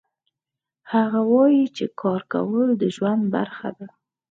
[0.93, 3.87] هغه وایي چې کار کول د ژوند برخه ده